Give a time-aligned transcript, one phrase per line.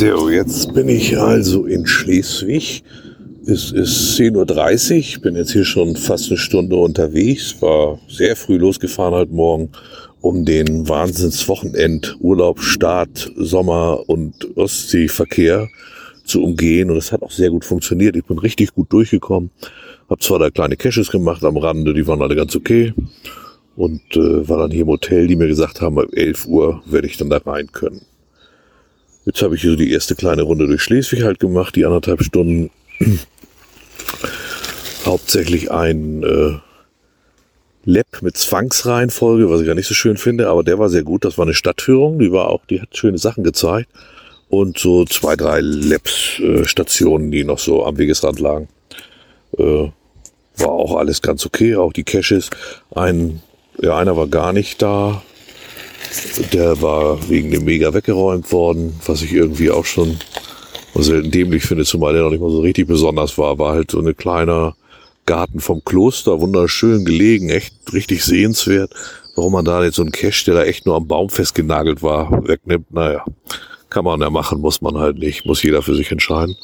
[0.00, 2.82] So, jetzt bin ich also in Schleswig.
[3.44, 4.96] Es ist 10.30 Uhr.
[4.96, 7.60] Ich bin jetzt hier schon fast eine Stunde unterwegs.
[7.60, 9.68] War sehr früh losgefahren heute Morgen,
[10.22, 15.68] um den Wahnsinnswochenend, Urlaub, Start, Sommer und Ostseeverkehr
[16.24, 16.90] zu umgehen.
[16.90, 18.16] Und es hat auch sehr gut funktioniert.
[18.16, 19.50] Ich bin richtig gut durchgekommen.
[20.08, 22.94] Hab zwar da kleine Caches gemacht am Rande, die waren alle ganz okay.
[23.76, 27.06] Und äh, war dann hier im Hotel, die mir gesagt haben, ab 11 Uhr werde
[27.06, 28.00] ich dann da rein können.
[29.30, 32.68] Jetzt habe ich so die erste kleine Runde durch Schleswig halt gemacht, die anderthalb Stunden.
[35.06, 36.58] Hauptsächlich ein äh,
[37.84, 41.24] Lab mit Zwangsreihenfolge, was ich gar nicht so schön finde, aber der war sehr gut.
[41.24, 43.88] Das war eine Stadtführung, die war auch, die hat schöne Sachen gezeigt.
[44.48, 48.66] Und so zwei, drei Labs-Stationen, äh, die noch so am Wegesrand lagen.
[49.56, 49.92] Äh,
[50.56, 52.50] war auch alles ganz okay, auch die Caches.
[52.92, 53.42] Ein,
[53.80, 55.22] ja, einer war gar nicht da,
[56.52, 60.18] der war wegen dem Mega weggeräumt worden, was ich irgendwie auch schon
[60.94, 63.58] selten dämlich finde, zumal der noch nicht mal so richtig besonders war.
[63.58, 64.76] War halt so eine kleiner
[65.26, 68.92] Garten vom Kloster, wunderschön gelegen, echt richtig sehenswert.
[69.36, 72.46] Warum man da jetzt so einen Cache, der da echt nur am Baum festgenagelt war,
[72.46, 73.24] wegnimmt, naja,
[73.88, 76.56] kann man ja machen, muss man halt nicht, muss jeder für sich entscheiden.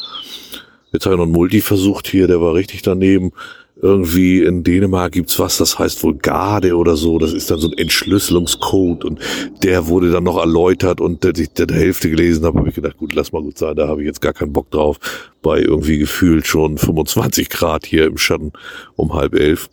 [0.92, 3.32] Jetzt habe ich noch einen Multi versucht hier, der war richtig daneben
[3.80, 7.18] irgendwie in Dänemark gibt's was, das heißt wohl Garde oder so.
[7.18, 9.20] Das ist dann so ein Entschlüsselungscode und
[9.62, 12.96] der wurde dann noch erläutert und der, der, der Hälfte gelesen habe, habe ich gedacht,
[12.96, 14.98] gut, lass mal gut sein, da habe ich jetzt gar keinen Bock drauf.
[15.42, 18.52] Bei irgendwie gefühlt schon 25 Grad hier im Schatten
[18.96, 19.68] um halb elf.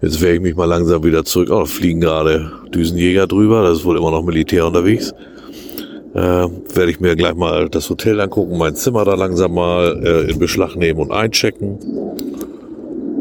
[0.00, 1.50] Jetzt werde ich mich mal langsam wieder zurück.
[1.50, 5.12] Oh, fliegen gerade Düsenjäger drüber, das ist wohl immer noch Militär unterwegs
[6.14, 10.30] äh, werde ich mir gleich mal das Hotel angucken, mein Zimmer da langsam mal äh,
[10.30, 11.78] in Beschlag nehmen und einchecken.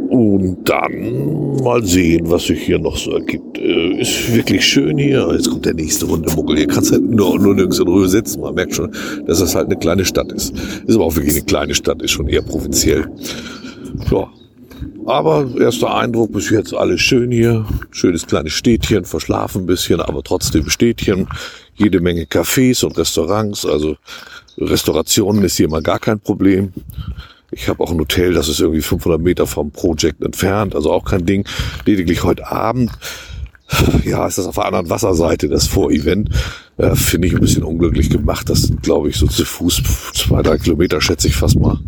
[0.10, 3.58] Und dann mal sehen, was sich hier noch so ergibt.
[3.58, 5.30] Äh, ist wirklich schön hier.
[5.32, 6.58] Jetzt kommt der nächste Runde Muggel.
[6.58, 8.42] Hier kannst halt nur, nur nirgends in Ruhe sitzen.
[8.42, 8.92] Man merkt schon,
[9.26, 10.54] dass das halt eine kleine Stadt ist.
[10.86, 13.06] Ist aber auch wirklich eine kleine Stadt, ist schon eher provinziell.
[14.12, 14.28] Ja,
[15.06, 17.66] aber erster Eindruck bis jetzt alles schön hier.
[17.92, 21.28] Schönes kleines Städtchen, verschlafen ein bisschen, aber trotzdem Städtchen.
[21.82, 23.66] Jede Menge Cafés und Restaurants.
[23.66, 23.98] Also
[24.58, 26.74] Restaurationen ist hier mal gar kein Problem.
[27.52, 31.04] Ich habe auch ein Hotel, das ist irgendwie 500 Meter vom Projekt entfernt, also auch
[31.04, 31.46] kein Ding.
[31.86, 32.92] Lediglich heute Abend
[34.04, 36.30] ja, ist das auf der anderen Wasserseite, das Vorevent,
[36.78, 38.50] äh, finde ich ein bisschen unglücklich gemacht.
[38.50, 39.82] Das sind, glaube ich, so zu Fuß
[40.14, 41.80] zwei, drei Kilometer, schätze ich fast mal.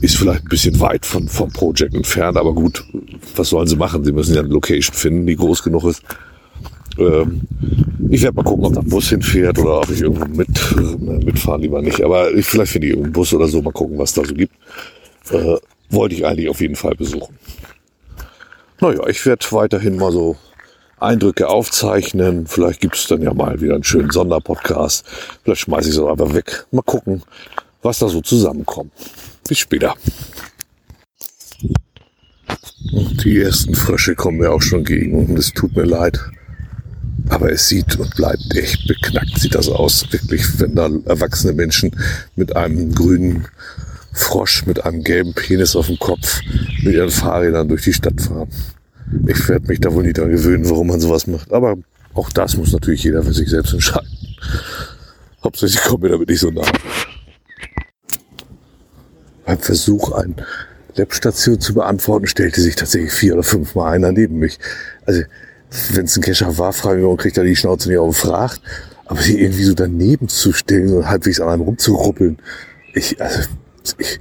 [0.00, 2.84] Ist vielleicht ein bisschen weit von, vom Project entfernt, aber gut,
[3.36, 4.04] was sollen sie machen?
[4.04, 6.02] Sie müssen ja eine Location finden, die groß genug ist.
[6.98, 7.42] Ähm,
[8.10, 11.24] ich werde mal gucken, ob da ein Bus hinfährt oder ob ich irgendwo mit, äh,
[11.24, 12.02] mitfahren lieber nicht.
[12.02, 14.54] Aber ich, vielleicht finde ich irgendeinen Bus oder so, mal gucken, was da so gibt.
[15.30, 15.56] Äh,
[15.90, 17.36] wollte ich eigentlich auf jeden Fall besuchen.
[18.80, 20.36] Naja, ich werde weiterhin mal so
[21.00, 22.46] Eindrücke aufzeichnen.
[22.46, 25.04] Vielleicht gibt es dann ja mal wieder einen schönen Sonderpodcast.
[25.42, 26.66] Vielleicht schmeiße ich es einfach weg.
[26.70, 27.22] Mal gucken,
[27.82, 28.92] was da so zusammenkommt.
[29.48, 29.94] Bis später.
[33.24, 36.18] Die ersten Frösche kommen mir auch schon gegen und es tut mir leid.
[37.28, 40.06] Aber es sieht und bleibt echt beknackt, sieht das aus.
[40.10, 41.90] Wirklich, wenn da erwachsene Menschen
[42.36, 43.46] mit einem grünen
[44.12, 46.40] Frosch, mit einem gelben Penis auf dem Kopf,
[46.82, 48.48] mit ihren Fahrrädern durch die Stadt fahren.
[49.26, 51.52] Ich werde mich da wohl nicht dran gewöhnen, warum man sowas macht.
[51.52, 51.76] Aber
[52.14, 54.08] auch das muss natürlich jeder für sich selbst entscheiden.
[55.44, 56.66] Hauptsächlich kommt mir damit nicht so nah.
[59.44, 60.34] Beim Versuch, eine
[60.96, 64.58] Labstation zu beantworten, stellte sich tatsächlich vier oder fünf Mal einer neben mich.
[65.06, 65.22] Also,
[65.92, 68.60] wenn es ein Kescher war, frage ich mich, warum kriegt er die Schnauze nicht aufgefragt.
[69.06, 72.38] Aber sie irgendwie so daneben zu stellen und halbwegs an einem rumzuruppeln.
[72.94, 73.48] Ich, also,
[73.98, 74.18] ich,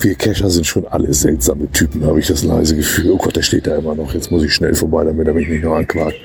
[0.00, 3.10] wir Kescher sind schon alle seltsame Typen, habe ich das leise Gefühl.
[3.10, 4.14] Oh Gott, der steht da immer noch.
[4.14, 6.16] Jetzt muss ich schnell vorbei, damit er mich nicht noch anquakt.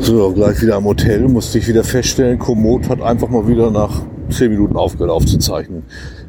[0.00, 4.02] So, gleich wieder am Hotel musste ich wieder feststellen, Komoot hat einfach mal wieder nach
[4.30, 5.82] zehn Minuten aufgehört aufzuzeichnen.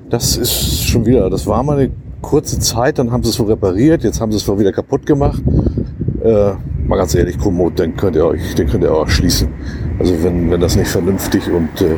[0.10, 1.92] Das ist schon wieder, das war mal eine
[2.26, 5.06] kurze Zeit, dann haben sie es wohl repariert, jetzt haben sie es wohl wieder kaputt
[5.06, 5.42] gemacht.
[6.24, 6.54] Äh,
[6.88, 9.50] mal ganz ehrlich, Komoot, den könnt ihr euch, den könnt ihr auch schließen.
[10.00, 11.98] Also wenn, wenn das nicht vernünftig und äh,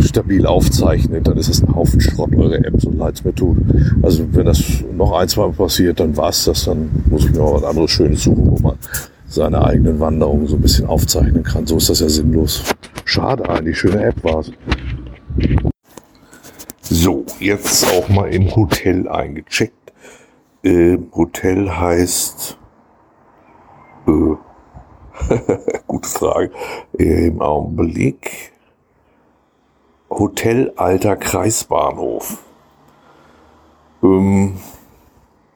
[0.00, 3.58] stabil aufzeichnet, dann ist das ein Haufen Schrott, eure App, so leid es mir tut.
[4.02, 4.60] Also wenn das
[4.96, 7.92] noch ein, zwei Mal passiert, dann war's das, dann muss ich mir auch was anderes
[7.92, 8.74] Schönes suchen, wo man
[9.28, 11.66] seine eigenen Wanderungen so ein bisschen aufzeichnen kann.
[11.66, 12.64] So ist das ja sinnlos.
[13.04, 14.50] Schade eigentlich, schöne App war's.
[16.90, 19.92] So, jetzt auch mal im Hotel eingecheckt.
[20.62, 22.56] Äh, Hotel heißt,
[24.06, 24.10] äh,
[25.86, 26.50] gute Frage,
[26.98, 28.52] äh, im Augenblick
[30.08, 32.42] Hotel Alter Kreisbahnhof.
[34.02, 34.54] Ähm,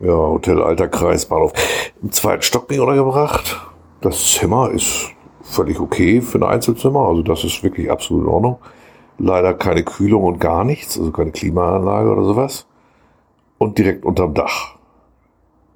[0.00, 1.54] ja, Hotel Alter Kreisbahnhof.
[2.02, 3.58] Im zweiten Stock bin ich untergebracht.
[4.02, 5.08] Das Zimmer ist
[5.40, 7.08] völlig okay für ein Einzelzimmer.
[7.08, 8.58] Also das ist wirklich absolut in Ordnung.
[9.18, 12.66] Leider keine Kühlung und gar nichts, also keine Klimaanlage oder sowas.
[13.58, 14.76] Und direkt unterm Dach.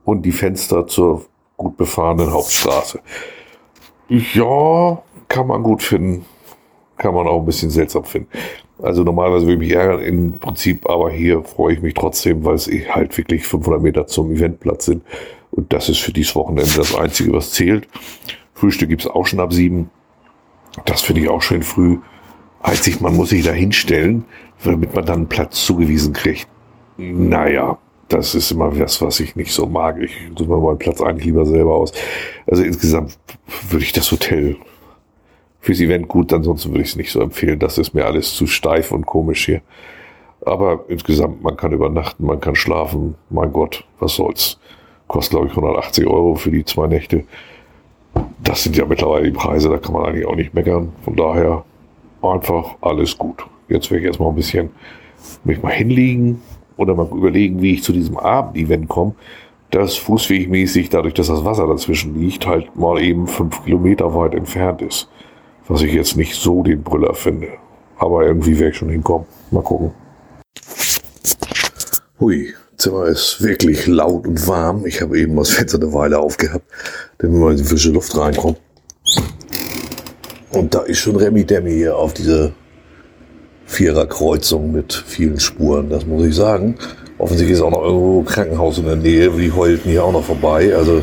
[0.04, 3.00] Und die Fenster zur gut befahrenen Hauptstraße.
[4.08, 6.24] Ja, kann man gut finden.
[6.96, 8.28] Kann man auch ein bisschen seltsam finden.
[8.82, 12.54] Also normalerweise würde ich mich ärgern, im Prinzip, aber hier freue ich mich trotzdem, weil
[12.54, 15.02] es eh halt wirklich 500 Meter zum Eventplatz sind.
[15.50, 17.88] Und das ist für dieses Wochenende das Einzige, was zählt.
[18.54, 19.90] Frühstück gibt's auch schon ab sieben.
[20.84, 21.98] Das finde ich auch schön früh.
[22.66, 24.24] Einzig, man muss sich da hinstellen,
[24.64, 26.48] damit man dann Platz zugewiesen kriegt.
[26.96, 27.78] Naja,
[28.08, 29.98] das ist immer das, was ich nicht so mag.
[30.00, 31.92] Ich suche mir meinen Platz eigentlich lieber selber aus.
[32.46, 33.18] Also insgesamt
[33.70, 34.56] würde ich das Hotel
[35.60, 37.58] fürs Event gut, ansonsten würde ich es nicht so empfehlen.
[37.58, 39.60] Das ist mir alles zu steif und komisch hier.
[40.44, 43.14] Aber insgesamt, man kann übernachten, man kann schlafen.
[43.30, 44.58] Mein Gott, was soll's.
[45.08, 47.24] Kostet, glaube ich, 180 Euro für die zwei Nächte
[48.42, 50.92] das sind ja mittlerweile die Preise, da kann man eigentlich auch nicht meckern.
[51.04, 51.64] Von daher
[52.34, 53.44] einfach alles gut.
[53.68, 54.70] Jetzt werde ich erstmal ein bisschen
[55.44, 56.40] mich mal hinlegen
[56.76, 59.14] oder mal überlegen, wie ich zu diesem Abendevent komme.
[59.70, 64.82] Das fußwegmäßig, dadurch, dass das Wasser dazwischen liegt, halt mal eben fünf Kilometer weit entfernt
[64.82, 65.08] ist.
[65.68, 67.48] Was ich jetzt nicht so den Brüller finde.
[67.98, 69.26] Aber irgendwie werde ich schon hinkommen.
[69.50, 69.90] Mal gucken.
[72.20, 74.86] Hui, Zimmer ist wirklich laut und warm.
[74.86, 76.64] Ich habe eben das Fenster eine Weile aufgehabt,
[77.18, 78.58] damit in die frische Luft reinkommt.
[80.52, 82.52] Und da ist schon Remi Demi hier auf diese
[83.66, 86.76] Viererkreuzung mit vielen Spuren, das muss ich sagen.
[87.18, 90.24] Offensichtlich ist auch noch irgendwo ein Krankenhaus in der Nähe, die heulten hier auch noch
[90.24, 90.74] vorbei.
[90.74, 91.02] Also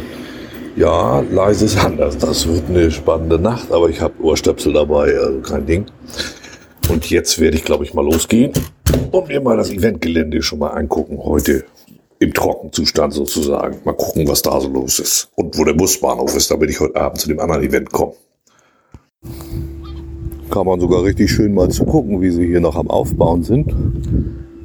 [0.75, 2.17] ja, leise ist anders.
[2.17, 5.85] Das wird eine spannende Nacht, aber ich habe Ohrstöpsel dabei, also kein Ding.
[6.89, 8.53] Und jetzt werde ich, glaube ich, mal losgehen
[9.11, 11.19] und mir mal das Eventgelände schon mal angucken.
[11.23, 11.65] Heute
[12.19, 13.79] im Trockenzustand sozusagen.
[13.83, 15.29] Mal gucken, was da so los ist.
[15.35, 18.13] Und wo der Busbahnhof ist, damit ich heute Abend zu dem anderen Event komme.
[20.53, 23.73] Kann man sogar richtig schön mal zugucken, wie sie hier noch am Aufbauen sind.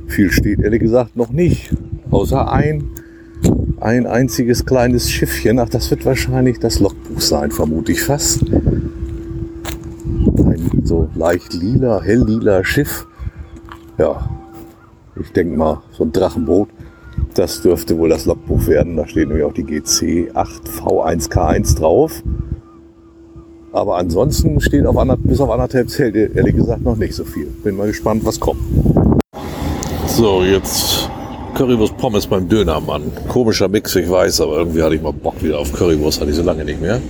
[0.06, 1.75] Viel steht ehrlich gesagt noch nicht.
[2.11, 2.90] Außer ein,
[3.81, 5.58] ein einziges kleines Schiffchen.
[5.58, 8.43] Ach, das wird wahrscheinlich das Logbuch sein, vermute ich fast
[10.58, 13.06] ein so leicht lila, hell lila Schiff.
[13.96, 14.29] Ja,
[15.19, 16.69] ich denke mal, so ein Drachenboot.
[17.34, 18.96] Das dürfte wohl das Logbuch werden.
[18.96, 22.23] Da steht nämlich auch die GC 8V1K1 drauf.
[23.73, 27.47] Aber ansonsten steht auf bis auf anderthalb Zelte ehrlich gesagt noch nicht so viel.
[27.62, 28.61] Bin mal gespannt, was kommt.
[30.06, 31.11] So, jetzt
[31.55, 33.03] Currywurst Pommes beim Dönermann.
[33.29, 36.37] Komischer Mix, ich weiß, aber irgendwie hatte ich mal Bock wieder auf Currywurst, hatte ich
[36.37, 37.00] so lange nicht mehr.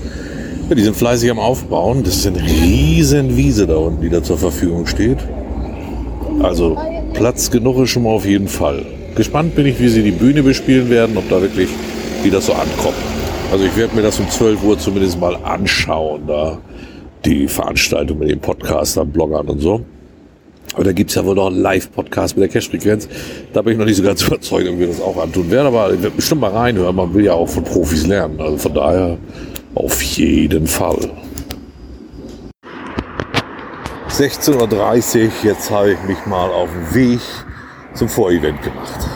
[0.69, 2.03] Ja, die sind fleißig am Aufbauen.
[2.03, 5.19] Das ist eine riesen Wiese da unten, die da zur Verfügung steht.
[6.43, 6.77] Also
[7.15, 8.85] Platz genug ist schon mal auf jeden Fall.
[9.15, 11.69] Gespannt bin ich, wie sie die Bühne bespielen werden, ob da wirklich,
[12.23, 12.95] wie das so ankommt.
[13.51, 16.59] Also ich werde mir das um 12 Uhr zumindest mal anschauen, da
[17.25, 19.85] die Veranstaltung mit den Podcastern, Bloggern und so.
[20.75, 23.09] Aber da gibt's ja wohl noch einen Live-Podcast mit der Cash-Frequenz.
[23.55, 25.69] Da bin ich noch nicht so ganz überzeugt, ob wir das auch antun werden.
[25.69, 26.95] Aber ich werde bestimmt mal reinhören.
[26.95, 28.39] Man will ja auch von Profis lernen.
[28.39, 29.17] Also von daher
[29.75, 31.11] auf jeden Fall.
[34.11, 37.21] 16.30 Uhr, jetzt habe ich mich mal auf den Weg
[37.95, 39.09] zum Vorevent gemacht.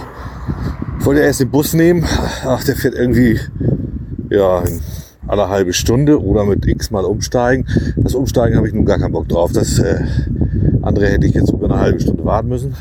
[0.98, 2.06] Ich wollte erst den Bus nehmen,
[2.46, 3.38] ach, der fährt irgendwie
[4.32, 4.80] ja, in
[5.28, 7.66] einer halbe Stunde oder mit x mal umsteigen.
[7.96, 9.52] Das Umsteigen habe ich nun gar keinen Bock drauf.
[9.52, 10.00] Das äh,
[10.82, 12.74] andere hätte ich jetzt über eine halbe Stunde warten müssen.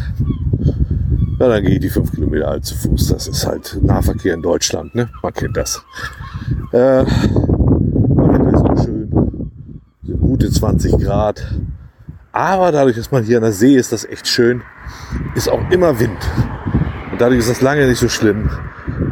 [1.40, 3.08] Ja, dann gehe ich die fünf Kilometer halt zu Fuß.
[3.08, 5.10] Das ist halt Nahverkehr in Deutschland, ne?
[5.24, 5.84] Man kennt das.
[6.72, 7.04] Äh,
[10.20, 11.44] gute 20 Grad.
[12.32, 14.62] Aber dadurch, dass man hier an der See ist, das echt schön,
[15.36, 16.18] ist auch immer Wind.
[17.12, 18.50] Und dadurch ist das lange nicht so schlimm,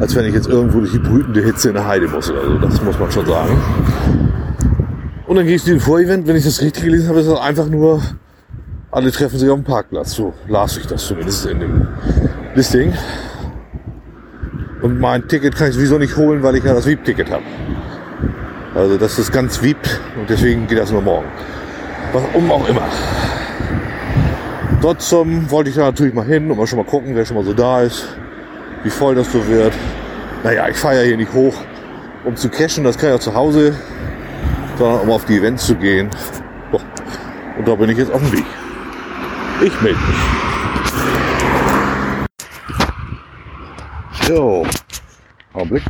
[0.00, 2.58] als wenn ich jetzt irgendwo durch die brütende Hitze in der Heide muss oder so.
[2.58, 3.56] Das muss man schon sagen.
[5.26, 7.38] Und dann gehe ich zu dem Vorevent, wenn ich das richtig gelesen habe, ist das
[7.38, 8.02] einfach nur,
[8.90, 10.12] alle treffen sich auf dem Parkplatz.
[10.12, 11.86] So las ich das zumindest in dem
[12.54, 12.94] Listing.
[14.80, 17.44] Und mein Ticket kann ich sowieso nicht holen, weil ich ja das VIP-Ticket habe.
[18.74, 19.76] Also das ist ganz VIP
[20.18, 21.26] und deswegen geht das nur morgen.
[22.12, 22.88] Warum auch immer.
[24.80, 27.44] Trotzdem wollte ich da natürlich mal hin und mal schon mal gucken, wer schon mal
[27.44, 28.06] so da ist,
[28.82, 29.74] wie voll das so wird.
[30.42, 31.54] Naja, ich fahre ja hier nicht hoch,
[32.24, 33.74] um zu cashen, das kann ich auch zu Hause,
[34.78, 36.10] sondern um auf die Events zu gehen.
[37.58, 38.44] Und da bin ich jetzt auf dem Weg.
[39.62, 40.16] Ich melde mich.
[44.26, 44.64] So,
[45.52, 45.82] Augenblick.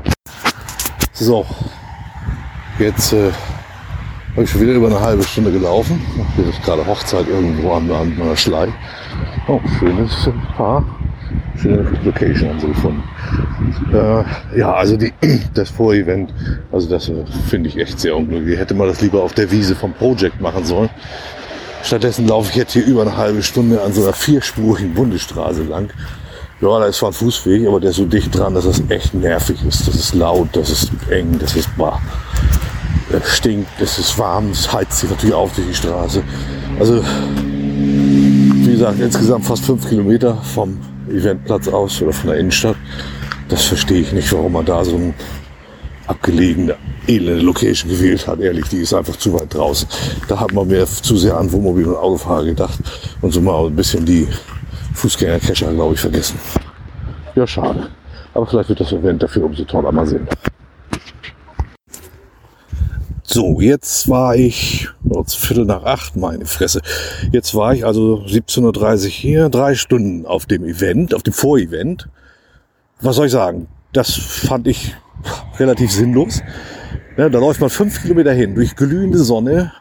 [1.12, 1.46] So,
[2.78, 3.30] jetzt äh,
[4.32, 6.00] habe ich schon wieder über eine halbe Stunde gelaufen.
[6.34, 8.72] Hier ist gerade Hochzeit irgendwo an, an einer Schlei.
[9.46, 10.84] Oh, schönes Paar.
[11.60, 13.02] Schöne Location haben sie gefunden.
[13.92, 15.12] Äh, ja, also die,
[15.54, 16.32] das Vorevent,
[16.72, 18.58] also das äh, finde ich echt sehr unglücklich.
[18.58, 20.88] Hätte man das lieber auf der Wiese vom Project machen sollen.
[21.82, 25.90] Stattdessen laufe ich jetzt hier über eine halbe Stunde an so einer vierspurigen Bundesstraße lang.
[26.60, 29.14] Ja, da ist zwar ein Fußweg, aber der ist so dicht dran, dass das echt
[29.14, 29.88] nervig ist.
[29.88, 32.00] Das ist laut, das ist eng, das ist bah.
[33.10, 36.22] Es stinkt, es ist warm, es heizt sich natürlich auf durch die Straße.
[36.78, 37.02] Also,
[37.42, 40.78] wie gesagt, insgesamt fast fünf Kilometer vom
[41.10, 42.76] Eventplatz aus oder von der Innenstadt.
[43.48, 45.14] Das verstehe ich nicht, warum man da so eine
[46.06, 46.76] abgelegene,
[47.06, 48.40] elende Location gewählt hat.
[48.40, 49.88] Ehrlich, die ist einfach zu weit draußen.
[50.28, 52.78] Da hat man mir zu sehr an Wohnmobil und Autofahrer gedacht
[53.20, 54.28] und so mal ein bisschen die
[54.94, 56.38] Fußgängerkescher, glaube ich, vergessen.
[57.34, 57.88] Ja, schade.
[58.34, 59.92] Aber vielleicht wird das Event dafür umso toller.
[59.92, 60.26] Mal sehen.
[63.32, 66.80] So, jetzt war ich, oh, Viertel nach acht, meine Fresse.
[67.30, 72.08] Jetzt war ich also 17.30 Uhr hier, drei Stunden auf dem Event, auf dem Vorevent.
[73.00, 73.68] Was soll ich sagen?
[73.92, 74.96] Das fand ich
[75.60, 76.42] relativ sinnlos.
[77.16, 79.74] Ja, da läuft man fünf Kilometer hin durch glühende Sonne,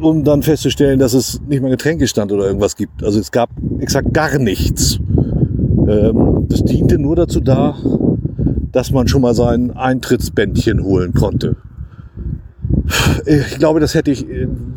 [0.00, 3.02] um dann festzustellen, dass es nicht mal Getränkestand oder irgendwas gibt.
[3.02, 5.00] Also es gab exakt gar nichts.
[5.88, 7.76] Ähm, das diente nur dazu da,
[8.70, 11.56] dass man schon mal sein Eintrittsbändchen holen konnte.
[13.26, 14.26] Ich glaube, das hätte ich,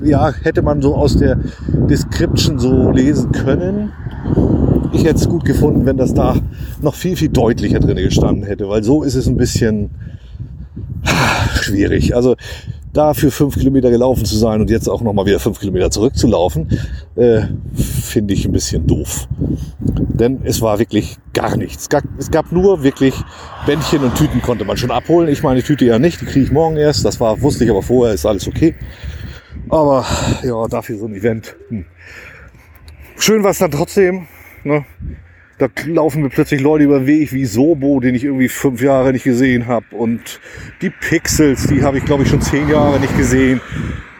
[0.03, 1.37] ja, hätte man so aus der
[1.89, 3.91] Description so lesen können.
[4.93, 6.35] Ich hätte es gut gefunden, wenn das da
[6.81, 9.91] noch viel, viel deutlicher drin gestanden hätte, weil so ist es ein bisschen
[11.61, 12.15] schwierig.
[12.15, 12.35] Also
[12.93, 16.79] da für fünf Kilometer gelaufen zu sein und jetzt auch nochmal wieder fünf Kilometer zurückzulaufen,
[17.15, 17.41] äh,
[17.75, 19.27] finde ich ein bisschen doof.
[19.79, 21.87] Denn es war wirklich gar nichts.
[22.17, 23.15] Es gab nur wirklich
[23.65, 25.29] Bändchen und Tüten konnte man schon abholen.
[25.29, 27.05] Ich meine Tüte ja nicht, die kriege ich morgen erst.
[27.05, 28.75] Das war, wusste ich aber vorher, ist alles okay.
[29.69, 30.05] Aber
[30.43, 31.55] ja, dafür so ein Event.
[31.69, 31.85] Hm.
[33.17, 34.27] Schön war es dann trotzdem.
[34.63, 34.85] Ne?
[35.61, 39.13] Da laufen mir plötzlich Leute über den Weg wie Sobo, den ich irgendwie fünf Jahre
[39.13, 39.85] nicht gesehen habe.
[39.91, 40.39] Und
[40.81, 43.61] die Pixels, die habe ich glaube ich schon zehn Jahre nicht gesehen.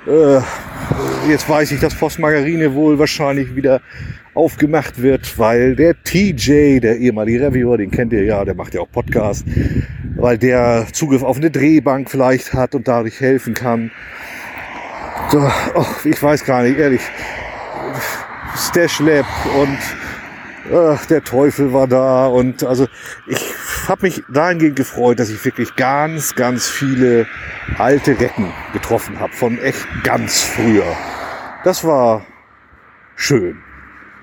[0.06, 0.42] Äh,
[1.28, 3.82] jetzt weiß ich, dass Postmargarine wohl wahrscheinlich wieder
[4.36, 8.82] aufgemacht wird, weil der TJ, der ehemalige Reviewer, den kennt ihr ja, der macht ja
[8.82, 9.44] auch Podcast,
[10.18, 13.90] weil der Zugriff auf eine Drehbank vielleicht hat und dadurch helfen kann.
[15.32, 15.40] So,
[15.74, 17.02] oh, ich weiß gar nicht, ehrlich.
[18.56, 19.26] Stash Lab
[19.60, 19.80] und
[20.74, 22.88] ach, der Teufel war da und also
[23.28, 23.54] ich
[23.88, 27.28] habe mich dahingehend gefreut, dass ich wirklich ganz, ganz viele
[27.78, 30.86] alte Recken getroffen habe, von echt ganz früher.
[31.64, 32.26] Das war
[33.16, 33.58] schön.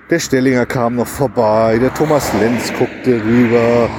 [0.09, 3.89] Der Stellinger kam noch vorbei, der Thomas Lenz guckte rüber,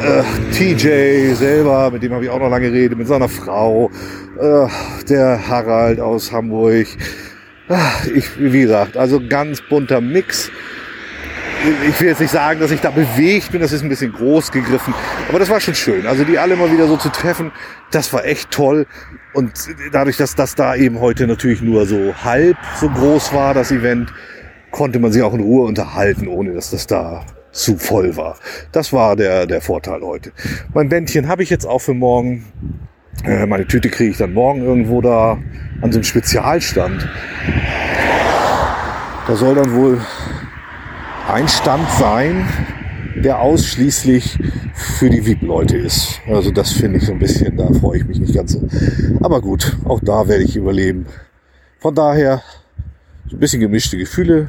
[0.00, 3.90] äh, TJ selber, mit dem habe ich auch noch lange geredet, mit seiner Frau,
[4.38, 4.66] äh,
[5.08, 6.86] der Harald aus Hamburg.
[8.14, 10.50] Ich, wie gesagt, also ganz bunter Mix
[11.88, 14.52] ich will jetzt nicht sagen, dass ich da bewegt bin, das ist ein bisschen groß
[14.52, 14.94] gegriffen,
[15.28, 16.06] aber das war schon schön.
[16.06, 17.52] Also die alle mal wieder so zu treffen,
[17.90, 18.86] das war echt toll.
[19.34, 19.52] Und
[19.92, 24.12] dadurch, dass das da eben heute natürlich nur so halb so groß war, das Event,
[24.70, 28.36] konnte man sich auch in Ruhe unterhalten, ohne dass das da zu voll war.
[28.72, 30.32] Das war der, der Vorteil heute.
[30.74, 32.44] Mein Bändchen habe ich jetzt auch für morgen.
[33.24, 35.38] Äh, meine Tüte kriege ich dann morgen irgendwo da
[35.80, 37.08] an so einem Spezialstand.
[39.26, 40.00] Da soll dann wohl
[41.28, 42.48] ein Stand sein,
[43.16, 44.38] der ausschließlich
[44.74, 46.20] für die VIP-Leute ist.
[46.26, 48.66] Also das finde ich so ein bisschen, da freue ich mich nicht ganz so.
[49.20, 51.06] Aber gut, auch da werde ich überleben.
[51.80, 52.42] Von daher
[53.28, 54.48] so ein bisschen gemischte Gefühle.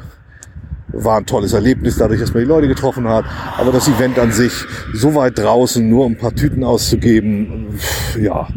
[0.92, 3.24] War ein tolles Erlebnis, dadurch, dass man die Leute getroffen hat.
[3.58, 4.52] Aber das Event an sich,
[4.92, 7.78] so weit draußen, nur um ein paar Tüten auszugeben,
[8.18, 8.48] ja,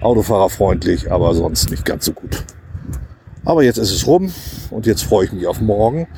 [0.00, 2.44] autofahrerfreundlich, aber sonst nicht ganz so gut.
[3.44, 4.30] Aber jetzt ist es rum
[4.70, 6.08] und jetzt freue ich mich auf morgen.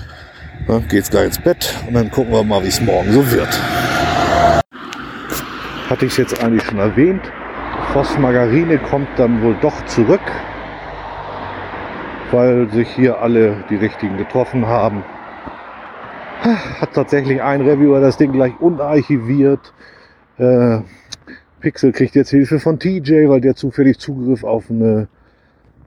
[0.70, 3.60] Ne, geht's gleich ins Bett und dann gucken wir mal, wie es morgen so wird.
[5.90, 7.22] Hatte ich es jetzt eigentlich schon erwähnt.
[7.92, 10.20] Voss Margarine kommt dann wohl doch zurück,
[12.30, 15.02] weil sich hier alle die richtigen getroffen haben.
[16.80, 19.72] Hat tatsächlich ein Reviewer das Ding gleich unarchiviert.
[20.38, 20.82] Äh,
[21.58, 25.08] Pixel kriegt jetzt Hilfe von TJ, weil der zufällig Zugriff auf eine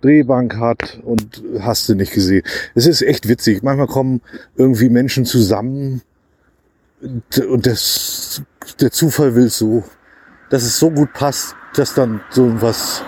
[0.03, 2.43] Drehbank hat und hast du nicht gesehen.
[2.75, 3.63] Es ist echt witzig.
[3.63, 4.22] Manchmal kommen
[4.55, 6.01] irgendwie Menschen zusammen
[7.01, 8.41] und das,
[8.79, 9.83] der Zufall will so,
[10.50, 13.03] dass es so gut passt, dass dann so was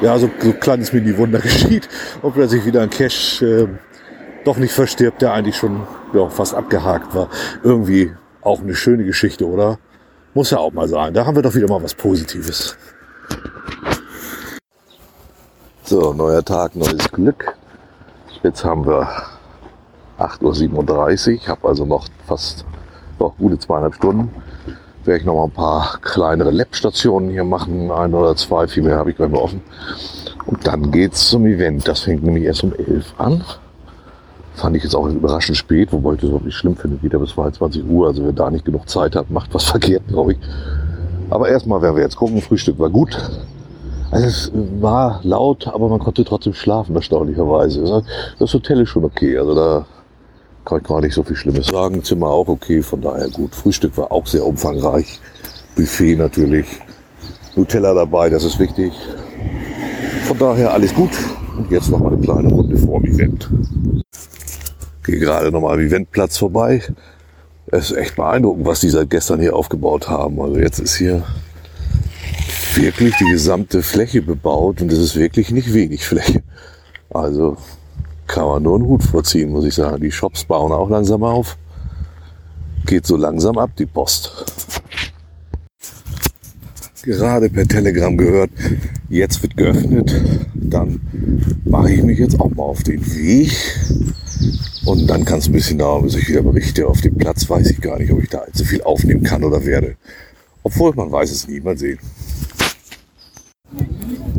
[0.00, 1.88] ja, so, so kleines Mini-Wunder geschieht
[2.22, 3.68] und plötzlich wieder ein Cache äh,
[4.44, 7.28] doch nicht verstirbt, der eigentlich schon ja, fast abgehakt war.
[7.62, 9.78] Irgendwie auch eine schöne Geschichte, oder?
[10.32, 11.12] Muss ja auch mal sein.
[11.12, 12.76] Da haben wir doch wieder mal was Positives.
[15.90, 17.56] So, neuer Tag, neues Glück.
[18.44, 19.08] Jetzt haben wir
[20.20, 20.70] 8.37
[21.40, 21.48] Uhr.
[21.48, 22.64] Habe also noch fast
[23.18, 24.30] noch gute zweieinhalb Stunden.
[25.02, 27.90] Werde ich noch mal ein paar kleinere Lab-Stationen hier machen.
[27.90, 29.62] Ein oder zwei, viel mehr habe ich mal offen.
[30.46, 31.88] Und dann geht's zum Event.
[31.88, 33.44] Das fängt nämlich erst um 11 an.
[34.54, 36.98] Fand ich jetzt auch überraschend spät, wobei ich das überhaupt nicht schlimm finde.
[36.98, 38.06] Geht ja bis 22 Uhr.
[38.06, 40.38] Also wer da nicht genug Zeit hat, macht was verkehrt, glaube ich.
[41.30, 42.40] Aber erstmal werden wir jetzt gucken.
[42.40, 43.18] Frühstück war gut.
[44.10, 48.02] Also es war laut, aber man konnte trotzdem schlafen, erstaunlicherweise.
[48.38, 49.38] Das Hotel ist schon okay.
[49.38, 49.86] Also da
[50.64, 52.02] kann ich gar nicht so viel Schlimmes sagen.
[52.02, 53.54] Zimmer auch okay, von daher gut.
[53.54, 55.20] Frühstück war auch sehr umfangreich.
[55.76, 56.66] Buffet natürlich.
[57.56, 58.92] Nutella dabei, das ist wichtig.
[60.24, 61.10] Von daher alles gut.
[61.56, 63.48] Und jetzt noch mal eine kleine Runde vor dem Event.
[65.04, 66.82] Gehe gerade noch mal am Eventplatz vorbei.
[67.66, 70.40] Es ist echt beeindruckend, was die seit gestern hier aufgebaut haben.
[70.40, 71.22] Also jetzt ist hier
[72.76, 76.42] wirklich die gesamte Fläche bebaut und es ist wirklich nicht wenig Fläche.
[77.10, 77.56] Also
[78.26, 80.00] kann man nur einen Hut vorziehen, muss ich sagen.
[80.00, 81.56] Die Shops bauen auch langsam auf.
[82.86, 84.44] Geht so langsam ab, die Post.
[87.02, 88.50] Gerade per Telegram gehört,
[89.08, 90.14] jetzt wird geöffnet.
[90.54, 91.00] Dann
[91.64, 93.52] mache ich mich jetzt auch mal auf den Weg.
[94.84, 96.86] Und dann kann es ein bisschen dauern, bis ich wieder berichte.
[96.86, 99.64] Auf dem Platz weiß ich gar nicht, ob ich da allzu viel aufnehmen kann oder
[99.64, 99.96] werde.
[100.62, 101.60] Obwohl, man weiß es nie.
[101.60, 101.98] Mal sehen.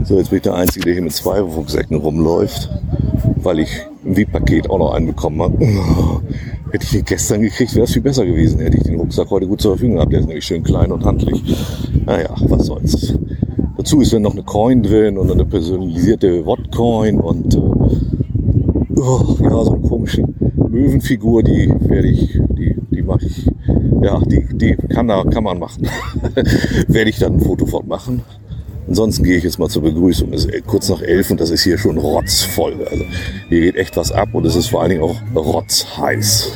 [0.03, 2.69] So, jetzt bin ich der Einzige, der hier mit zwei Rucksäcken rumläuft,
[3.37, 3.69] weil ich
[4.05, 5.57] ein VIP-Paket auch noch einen bekommen habe.
[6.71, 8.59] Hätte ich den gestern gekriegt, wäre es viel besser gewesen.
[8.59, 10.13] Hätte ich den Rucksack heute gut zur Verfügung gehabt.
[10.13, 11.43] Der ist nämlich schön klein und handlich.
[12.05, 13.13] Naja, was soll's.
[13.77, 19.63] Dazu ist dann noch eine Coin drin und eine personalisierte Watt-Coin und äh, oh, ja,
[19.63, 20.23] so eine komische
[20.69, 23.47] Möwenfigur, die werde ich, die, die mache ich,
[24.01, 25.87] ja, die, die kann, da, kann man machen.
[26.87, 28.23] werde ich dann ein Foto von machen.
[28.87, 30.33] Ansonsten gehe ich jetzt mal zur Begrüßung.
[30.33, 32.75] Es ist kurz nach elf und das ist hier schon rotzvoll.
[32.89, 33.03] Also
[33.49, 36.51] hier geht echt was ab und es ist vor allen Dingen auch rotzheiß.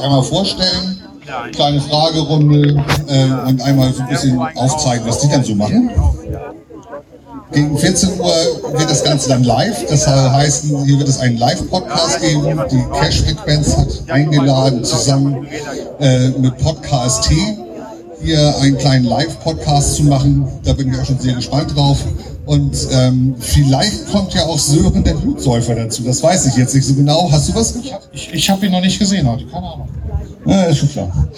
[0.00, 1.02] Einmal vorstellen,
[1.52, 5.90] kleine Fragerunde äh, und einmal so ein bisschen aufzeigen, was die dann so machen.
[7.52, 8.32] Gegen 14 Uhr
[8.72, 9.86] wird das Ganze dann live.
[9.88, 12.60] Das heißt, hier wird es einen Live-Podcast geben.
[12.70, 15.46] Die Cash-Frequenz hat eingeladen, zusammen
[15.98, 17.34] äh, mit Podcast T
[18.22, 20.46] hier einen kleinen Live-Podcast zu machen.
[20.64, 21.98] Da bin ich auch schon sehr gespannt drauf.
[22.46, 26.02] Und ähm, vielleicht kommt ja auch Sören der Blutsäufer dazu.
[26.02, 27.30] Das weiß ich jetzt nicht so genau.
[27.30, 27.76] Hast du was?
[28.12, 29.46] Ich, ich habe ihn noch nicht gesehen heute.
[29.46, 29.88] Keine Ahnung.
[30.44, 31.28] Ja, ist schon klar.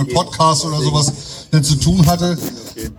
[0.00, 1.12] Mit Podcast oder sowas
[1.52, 2.36] denn zu tun hatte.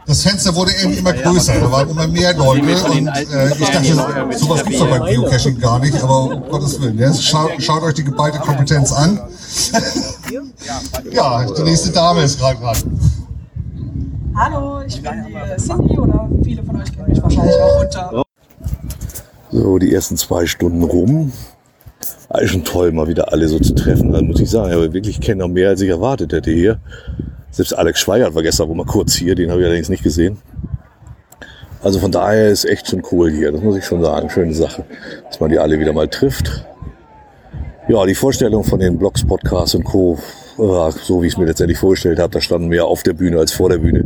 [0.05, 4.37] Das Fenster wurde irgendwie immer größer, da waren immer mehr Leute und äh, ich dachte,
[4.37, 7.83] sowas gibt es doch beim Geocaching gar nicht, aber um Gottes Willen, ja, schaut, schaut
[7.83, 9.19] euch die geballte Kompetenz an.
[11.11, 12.77] ja, die nächste Dame ist gerade dran.
[14.35, 18.23] Hallo, ich bin die äh, Cindy oder viele von euch kennen mich wahrscheinlich auch unter.
[19.51, 21.31] So, die ersten zwei Stunden rum.
[22.29, 24.11] Alles schon toll, mal wieder alle so zu treffen.
[24.11, 26.79] Dann muss ich sagen, aber wirklich kennen noch mehr, als ich erwartet hätte hier.
[27.51, 30.37] Selbst Alex Schweigert war gestern wohl mal kurz hier, den habe ich allerdings nicht gesehen.
[31.83, 34.29] Also von daher ist echt schon cool hier, das muss ich schon sagen.
[34.29, 34.85] Schöne Sache,
[35.27, 36.65] dass man die alle wieder mal trifft.
[37.87, 40.17] Ja, die Vorstellung von den Blogs, Podcasts und Co
[40.57, 43.51] so wie ich es mir letztendlich vorgestellt habe, da standen mehr auf der Bühne als
[43.51, 44.03] vor der Bühne.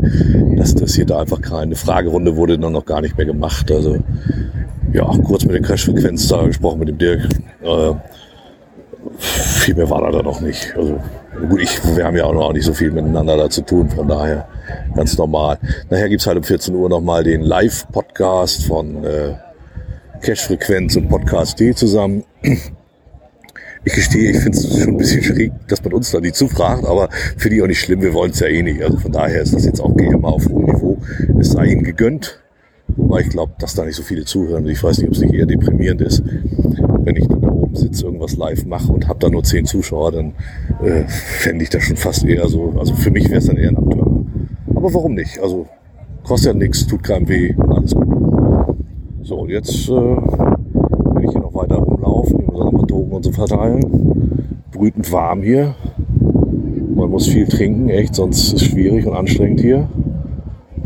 [0.57, 3.71] Das interessierte einfach keine Fragerunde wurde dann noch gar nicht mehr gemacht.
[3.71, 3.97] Also
[4.93, 7.27] ja, kurz mit der Crashfrequenz da gesprochen mit dem Dirk.
[7.61, 7.93] Äh,
[9.17, 10.73] viel mehr war da dann noch nicht.
[10.75, 11.01] Also
[11.49, 14.07] gut, ich, wir haben ja auch noch nicht so viel miteinander da zu tun, von
[14.07, 14.47] daher
[14.95, 15.57] ganz normal.
[15.89, 19.35] Nachher gibt's halt um 14 Uhr nochmal den Live-Podcast von äh,
[20.21, 22.23] Cash-Frequenz und Podcast D zusammen.
[23.85, 26.83] Ich gestehe, ich finde es schon ein bisschen schräg, dass man uns da nicht zufragt,
[26.83, 28.83] aber finde ich auch nicht schlimm, wir wollen es ja eh nicht.
[28.83, 30.97] Also von daher ist das jetzt auch GMA auf hohem Niveau.
[31.39, 32.41] Es sei ihnen gegönnt.
[32.99, 34.67] Wobei ich glaube, dass da nicht so viele zuhören.
[34.67, 36.21] Ich weiß nicht, ob es nicht eher deprimierend ist,
[37.03, 40.11] wenn ich dann da oben sitze, irgendwas live mache und habe da nur zehn Zuschauer,
[40.11, 40.33] dann
[40.83, 42.73] äh, fände ich das schon fast eher so.
[42.77, 44.25] Also für mich wäre es dann eher ein Abtörner.
[44.75, 45.39] Aber warum nicht?
[45.39, 45.65] Also
[46.23, 48.07] kostet ja nichts, tut keinem weh, alles gut.
[49.23, 52.39] So, und jetzt äh, will ich hier noch weiter rumlaufen.
[52.41, 54.59] Ein paar Drogen und so verteilen.
[54.71, 55.75] Brütend warm hier.
[56.95, 59.87] Man muss viel trinken, echt, sonst ist es schwierig und anstrengend hier.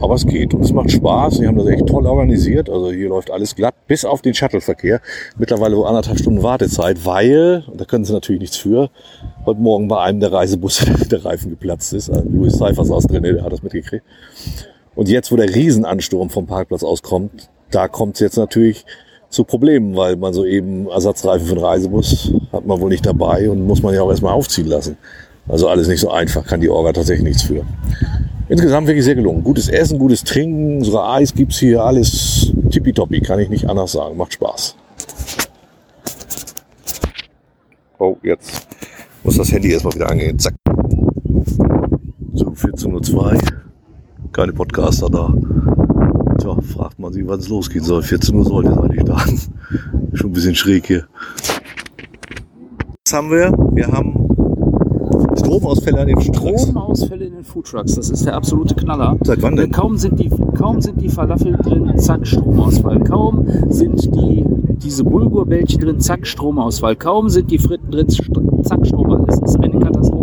[0.04, 1.40] Aber es geht und es macht Spaß.
[1.40, 2.70] Die haben das echt toll organisiert.
[2.70, 5.00] Also hier läuft alles glatt, bis auf den Shuttleverkehr.
[5.38, 8.90] Mittlerweile anderthalb Stunden Wartezeit, weil, da können sie natürlich nichts für,
[9.46, 12.10] heute Morgen bei einem der Reisebusse der Reifen geplatzt ist.
[12.10, 14.04] Also Louis Cyphers aus drin, der hat das mitgekriegt.
[14.94, 18.86] Und jetzt, wo der Riesenansturm vom Parkplatz auskommt, da kommt es jetzt natürlich
[19.30, 23.50] zu Problemen, weil man so eben Ersatzreifen für den Reisebus hat man wohl nicht dabei
[23.50, 24.98] und muss man ja auch erstmal aufziehen lassen.
[25.48, 27.66] Also alles nicht so einfach, kann die Orga tatsächlich nichts für.
[28.54, 29.44] Insgesamt wirklich sehr gelungen.
[29.44, 34.16] Gutes Essen, gutes Trinken, sogar Eis gibt's hier, alles tippitoppi, kann ich nicht anders sagen.
[34.16, 34.76] Macht Spaß.
[37.98, 38.68] Oh, jetzt
[39.24, 40.38] muss das Handy erstmal wieder angehen.
[40.38, 40.54] Zack.
[42.36, 43.40] So, 14.02 Uhr.
[44.32, 45.34] Keine Podcaster da.
[46.38, 48.04] Tja, fragt man sich, wann es losgehen soll.
[48.04, 49.40] 14 Uhr sollte es eigentlich starten.
[50.14, 51.08] Schon ein bisschen schräg hier.
[53.04, 53.52] Was haben wir?
[53.74, 54.23] Wir haben
[55.44, 56.62] Stromausfälle an den Foodtrucks.
[56.64, 59.18] Stromausfälle in den Foodtrucks, das ist der absolute Knaller.
[59.24, 59.72] Seit wann denn?
[59.72, 63.00] Kaum sind die, kaum sind die Falafel drin, zack, Stromausfall.
[63.02, 64.46] Kaum sind die,
[64.84, 66.96] diese Bulgurbällchen drin, zack, Stromausfall.
[66.96, 69.26] Kaum sind die Fritten drin, zack, Stromausfall.
[69.28, 70.23] Es ist eine Katastrophe.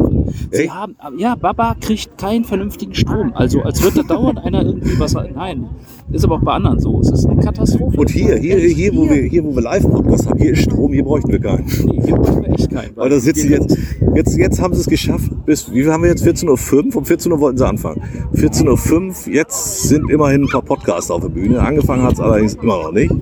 [0.51, 0.75] Sie Echt?
[0.75, 3.33] haben, ja, Baba kriegt keinen vernünftigen Strom.
[3.35, 5.67] Also, als würde da dauernd einer irgendwie was, nein.
[6.13, 7.01] Ist aber auch bei anderen so.
[7.01, 7.97] Es ist eine Katastrophe.
[8.01, 11.05] Und hier, hier, hier, wo wir, hier, wo wir Live-Podcast haben, hier ist Strom, hier
[11.05, 11.67] bräuchten wir keinen.
[11.85, 12.97] Nee, hier brauchen wir echt keinen.
[12.97, 13.79] Weil da sitzen jetzt,
[14.17, 16.25] jetzt, jetzt haben sie es geschafft, bis, wie viel haben wir jetzt?
[16.27, 16.97] 14.05 Uhr?
[16.97, 18.03] Um 14 Uhr wollten sie anfangen.
[18.35, 21.61] 14.05 Uhr, jetzt sind immerhin ein paar Podcasts auf der Bühne.
[21.61, 23.13] Angefangen hat es allerdings immer noch nicht.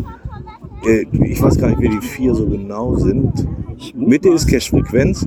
[0.86, 3.46] Äh, Ich weiß gar nicht, wer die vier so genau sind.
[3.94, 5.26] Mitte ist Cash-Frequenz.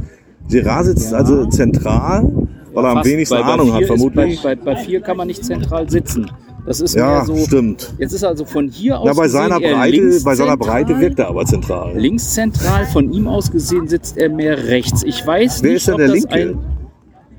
[0.52, 1.18] Gerard sitzt Ja.
[1.18, 2.32] also zentral,
[2.74, 4.42] weil er am wenigsten bei Ahnung hat, ist- vermutlich.
[4.44, 6.30] Bei, bei, bei vier kann man nicht zentral sitzen.
[6.66, 7.36] Das ist Ja, so.
[7.38, 7.92] stimmt.
[7.98, 9.08] Jetzt ist also von hier aus.
[9.08, 10.58] Ja, bei gesehen seiner Breite, bei seiner.
[10.58, 11.98] Breite wirkt er aber zentral.
[11.98, 15.02] Links zentral, von ihm aus gesehen sitzt er mehr rechts.
[15.04, 16.34] Ich weiß Wer nicht, ist denn ob der das Linke?
[16.36, 16.58] ein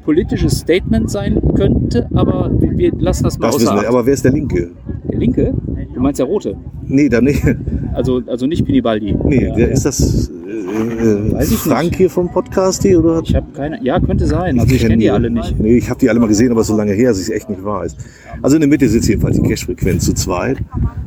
[0.05, 3.65] politisches Statement sein könnte, aber wir, lassen das mal Das.
[3.69, 3.87] Acht.
[3.87, 4.73] Aber wer ist der Linke?
[5.23, 5.55] Linke?
[5.95, 6.57] Du meinst der Rote?
[6.87, 7.43] Nee, da nicht.
[7.95, 9.15] Also, also nicht Pinibaldi.
[9.25, 9.73] Nee, ja, der ja.
[9.73, 11.97] ist das äh, Weiß ich Frank nicht.
[11.97, 13.21] hier vom Podcast hier oder?
[13.23, 13.83] Ich habe keine.
[13.85, 14.59] Ja, könnte sein.
[14.59, 15.59] Also ich kenne die alle nicht.
[15.59, 17.51] Nee, ich habe die alle mal gesehen, aber so lange her, dass ich es echt
[17.51, 17.97] nicht weiß.
[18.41, 20.59] Also in der Mitte sitzt jedenfalls die Cash-Frequenz zu zweit.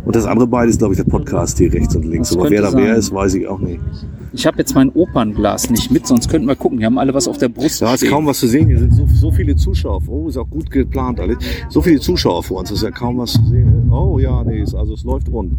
[0.06, 2.30] Und das andere beide ist, glaube ich, der Podcast hier rechts und links.
[2.30, 3.00] Das aber wer da könnte wer sein.
[3.00, 3.80] ist, weiß ich auch nicht.
[4.34, 6.78] Ich habe jetzt mein Opernglas nicht mit, sonst könnten wir gucken.
[6.80, 8.68] Die haben alle was auf der Brust Da ist kaum was zu sehen.
[8.68, 10.02] Hier sind so, so viele Zuschauer.
[10.08, 11.38] Oh, ist auch gut geplant alles.
[11.70, 13.90] So viele Zuschauer vor uns, ist ja kaum was zu sehen.
[13.90, 15.54] Oh ja, nee, ist, also es läuft rund.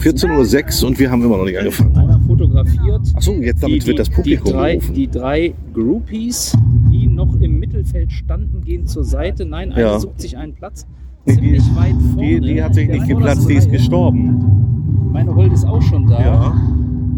[0.00, 1.96] 14.06 Uhr und wir haben immer noch nicht angefangen.
[1.96, 3.00] Einer fotografiert.
[3.16, 4.94] Ach so, jetzt damit wird das Publikum die drei, gerufen.
[4.94, 6.56] die drei Groupies,
[6.92, 9.44] die noch im Mittelfeld standen, gehen zur Seite.
[9.44, 9.98] Nein, eine Ja.
[9.98, 10.86] sucht sich einen Platz.
[11.26, 12.28] Nee, die- Ziemlich weit vorne.
[12.28, 15.10] Die, die hat sich Der nicht geplatzt, die ist gestorben.
[15.12, 16.20] Meine Hold ist auch schon da.
[16.20, 16.60] Ja.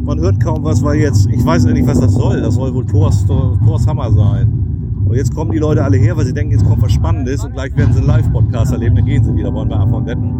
[0.05, 2.40] Man hört kaum was, weil jetzt, ich weiß ja nicht, was das soll.
[2.40, 4.53] Das soll wohl Thors, Thors Hammer sein.
[5.07, 7.53] Und jetzt kommen die Leute alle her, weil sie denken, jetzt kommt was Spannendes und
[7.53, 9.55] gleich werden sie einen Live-Podcast erleben, dann gehen sie wieder.
[9.55, 10.33] Wollen wir davon wetten?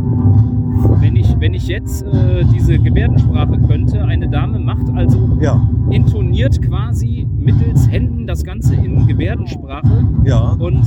[1.01, 6.61] Wenn, ich, wenn ich jetzt äh, diese Gebärdensprache könnte, eine Dame macht also, Ja, intoniert
[6.61, 10.51] quasi mittels Händen das Ganze in Gebärdensprache ja.
[10.59, 10.85] und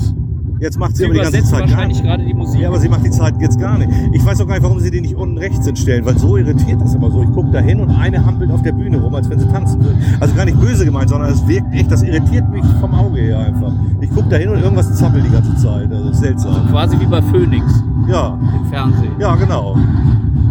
[0.60, 2.04] Jetzt macht sie sie aber die ganze Zeit gar wahrscheinlich nicht.
[2.08, 2.62] gerade die Musik.
[2.62, 3.90] Ja, aber sie macht die Zeit jetzt gar nicht.
[4.14, 6.82] Ich weiß auch gar nicht, warum sie die nicht unten rechts hinstellen, weil so irritiert
[6.82, 7.22] das immer so.
[7.24, 9.80] Ich gucke da hin und eine hampelt auf der Bühne rum, als wenn sie tanzen
[9.84, 9.96] will.
[10.20, 13.40] Also gar nicht böse gemeint, sondern es wirkt echt, das irritiert mich vom Auge her
[13.40, 13.72] einfach.
[14.02, 15.92] Ich gucke da hin und irgendwas zappelt die ganze Zeit.
[15.92, 16.68] Also seltsam.
[16.70, 17.66] quasi wie bei Phoenix
[18.08, 19.12] Ja, im Fernsehen.
[19.20, 19.76] ja, genau.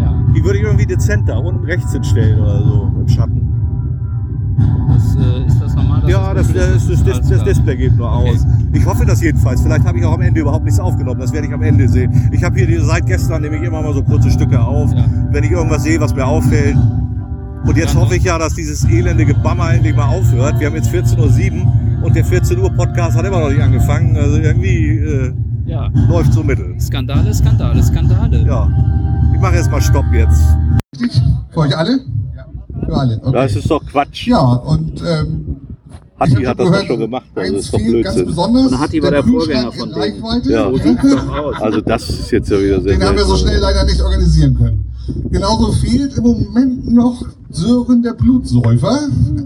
[0.01, 0.15] Ja.
[0.35, 3.43] Die würde ich irgendwie dezenter unten rechts hinstellen oder so, im Schatten.
[4.89, 6.09] Das, äh, ist das normal?
[6.09, 7.45] Ja, das, das, das, das.
[7.45, 8.39] Display geht nur Okay.
[8.73, 9.61] Ich hoffe das jedenfalls.
[9.63, 11.21] Vielleicht habe ich auch am Ende überhaupt nichts aufgenommen.
[11.21, 12.29] Das werde ich am Ende sehen.
[12.33, 15.05] Ich habe hier seit gestern nehme ich immer mal so kurze Stücke auf, Ja.
[15.31, 16.77] wenn ich irgendwas sehe, was mir auffällt.
[17.65, 18.01] Und jetzt Ja.
[18.01, 20.61] hoffe ich ja, dass dieses elende Gebammer endlich mal aufhört.
[20.61, 24.17] Wir haben jetzt 14.07 Uhr und der 14 Uhr Podcast hat immer noch nicht angefangen.
[24.17, 25.33] Also irgendwie äh,
[25.67, 25.89] Ja.
[26.09, 26.79] läuft so mittel.
[26.81, 28.43] Skandale, Skandale, Skandale.
[28.47, 28.69] Ja.
[29.35, 30.43] Ich mache jetzt mal Stopp jetzt.
[31.01, 31.23] Richtig?
[31.51, 31.99] Für euch alle?
[32.87, 33.19] Für alle.
[33.23, 33.33] Okay.
[33.33, 34.27] Das ist doch Quatsch.
[34.29, 35.48] ja, und ähm,
[36.19, 37.27] Hatti hat das doch schon gemacht.
[37.35, 38.39] Also eins das ist doch fehlt ganz Blödsinn.
[38.67, 39.93] Und Hatti war der Kühlschrank Vorgänger von.
[39.93, 40.51] Reichweite.
[40.53, 40.71] Ja.
[40.71, 41.55] So sieht's doch aus.
[41.61, 44.55] Also das ist jetzt ja wieder sehr Den haben wir so schnell leider nicht organisieren
[44.57, 44.85] können.
[45.31, 48.99] Genauso fehlt im Moment noch Sören der Blutsäufer.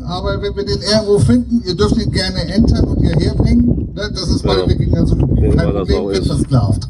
[0.06, 3.88] Aber wenn wir den irgendwo finden, ihr dürft ihn gerne entern und hierher bringen.
[3.94, 4.66] Ne, Das ist bei Ja.
[4.66, 6.26] den Wikingern ganz so Kein Problem, wird ist.
[6.26, 6.88] versklavt.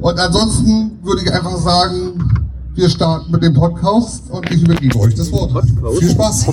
[0.00, 2.18] Und ansonsten würde ich einfach sagen,
[2.74, 5.52] wir starten mit dem Podcast und ich übergebe euch das Wort.
[5.52, 5.98] Podcast?
[5.98, 6.46] Viel Spaß.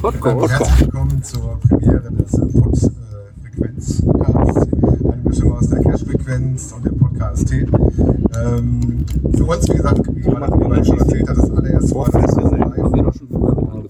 [0.00, 0.50] Podcast.
[0.50, 4.68] Herzlich willkommen zur Premiere des Pod-Frequenz-Casts.
[5.04, 7.52] Eine Mischung aus der Cash-Frequenz und dem Podcast.
[7.52, 9.04] Ähm,
[9.36, 12.68] für uns, wie gesagt, wie man schon erzählt hat, das allererste Mal, dass wir live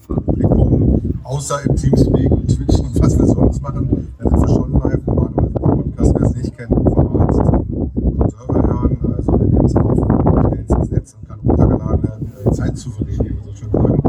[0.06, 4.72] Publikum, außer im Teamspeak und Twitch und was wir sonst machen, dann sind wir schon
[4.72, 5.00] live.
[5.06, 8.98] Normalerweise im Podcast, wer es nicht kennt, im Format vom Server hören.
[9.16, 13.18] Also wir nehmen es auf, stellen es ins Netz und kann runtergeladen werden, äh, zeitsouverän,
[13.20, 14.02] wie wir so schön sagen.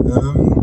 [0.00, 0.56] Ähm,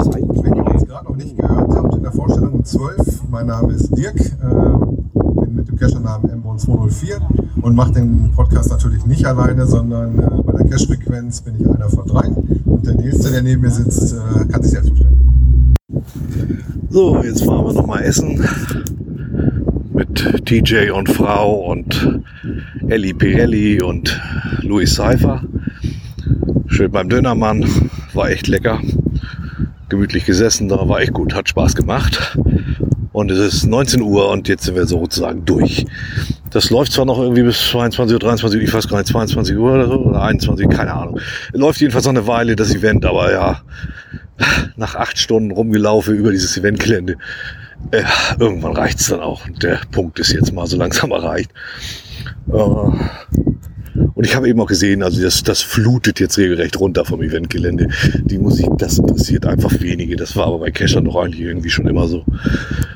[0.43, 3.73] wenn ihr uns gerade noch nicht gehört habt, in der Vorstellung um 12, mein Name
[3.73, 7.21] ist Dirk, äh, bin mit dem Cacher-Namen Lockdown 204
[7.61, 11.89] und mache den Podcast natürlich nicht alleine, sondern äh, bei der Cash-Frequenz bin ich einer
[11.89, 12.27] von drei.
[12.65, 15.75] Und der nächste, der neben mir sitzt, äh, kann sich selbst vorstellen.
[16.89, 18.43] So, jetzt fahren wir nochmal essen
[19.93, 22.21] mit TJ und Frau und
[22.87, 24.19] Ellie Pirelli und
[24.61, 25.43] Louis Seifer.
[26.67, 27.65] Schön beim Dönermann,
[28.13, 28.81] war echt lecker.
[29.89, 32.37] Gemütlich gesessen, da war echt gut, hat Spaß gemacht.
[33.17, 35.87] Und es ist 19 Uhr und jetzt sind wir sozusagen durch.
[36.51, 39.57] Das läuft zwar noch irgendwie bis 22 Uhr, 23 Uhr, ich weiß gar nicht, 22
[39.57, 41.19] Uhr oder so, oder 21, keine Ahnung.
[41.51, 43.61] Läuft jedenfalls noch eine Weile das Event, aber ja,
[44.75, 47.15] nach acht Stunden rumgelaufen über dieses Eventgelände.
[47.89, 48.03] Äh,
[48.37, 49.41] irgendwann reicht's dann auch.
[49.63, 51.49] Der Punkt ist jetzt mal so langsam erreicht.
[52.53, 52.91] Äh,
[54.13, 57.89] und ich habe eben auch gesehen, also das, das flutet jetzt regelrecht runter vom Eventgelände.
[58.23, 60.15] Die Musik, das interessiert einfach wenige.
[60.15, 62.23] Das war aber bei Kescher doch eigentlich irgendwie schon immer so.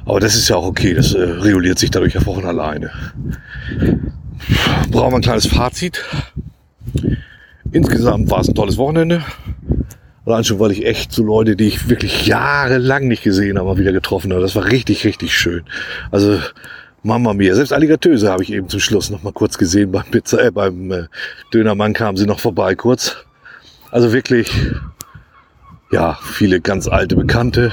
[0.05, 2.91] Aber das ist ja auch okay, das äh, reguliert sich dadurch ja von alleine.
[4.89, 6.03] Brauchen wir ein kleines Fazit.
[7.71, 9.23] Insgesamt war es ein tolles Wochenende.
[10.25, 13.77] Allein schon, weil ich echt so Leute, die ich wirklich jahrelang nicht gesehen habe, mal
[13.77, 14.41] wieder getroffen habe.
[14.41, 15.63] Das war richtig, richtig schön.
[16.11, 16.39] Also
[17.03, 20.39] Mama mia, selbst Alligatöse habe ich eben zum Schluss noch mal kurz gesehen beim Pizza,
[20.43, 21.07] äh, beim äh,
[21.51, 23.17] Dönermann kamen sie noch vorbei kurz.
[23.89, 24.51] Also wirklich,
[25.91, 27.71] ja, viele ganz alte Bekannte.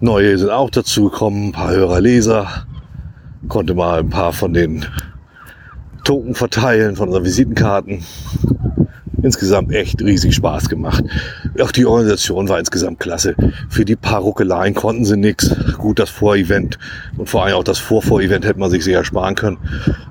[0.00, 2.66] Neue sind auch dazu gekommen, ein paar Hörer, Leser.
[3.46, 4.84] Konnte mal ein paar von den
[6.02, 8.04] Token verteilen, von unseren Visitenkarten
[9.22, 11.04] insgesamt echt riesig Spaß gemacht.
[11.60, 13.34] Auch die Organisation war insgesamt klasse.
[13.68, 15.54] Für die paar Ruckeleien konnten sie nichts.
[15.78, 16.78] Gut, das Vorevent
[17.16, 19.58] und vor allem auch das Vorvorevent hätte man sich sehr sparen können.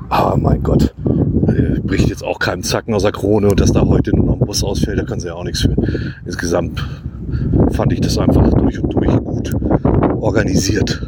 [0.09, 0.93] Aber mein Gott,
[1.47, 4.39] äh, bricht jetzt auch keinem Zacken aus der Krone und dass da heute nur noch
[4.39, 5.75] ein Bus ausfällt, da kann sie ja auch nichts für.
[6.25, 6.83] Insgesamt
[7.71, 9.51] fand ich das einfach durch und durch gut
[10.19, 11.01] organisiert.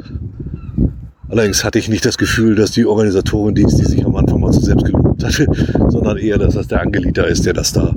[1.30, 4.52] Allerdings hatte ich nicht das Gefühl, dass die Organisatorin, die, die sich am Anfang mal
[4.52, 5.48] zu selbst gelobt hatte,
[5.90, 7.94] sondern eher, dass das der Angelita ist, der das da